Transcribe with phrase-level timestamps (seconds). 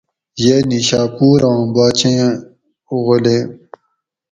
[0.41, 2.21] یہ نیشا پور آں باچیں
[3.05, 3.47] غلیم